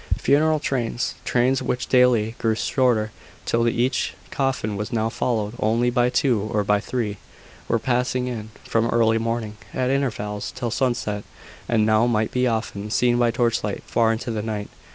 [0.17, 3.11] Funeral trains trains which daily grew shorter,
[3.45, 7.17] till each coffin was now followed only by two or by three
[7.67, 11.23] were passing in from early morning, at intervals, till sunset,
[11.69, 14.69] and now might be often seen by torchlight far into the night.